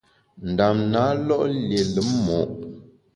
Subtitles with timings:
[0.49, 2.39] Ndam na lo’ lié lùm mo’.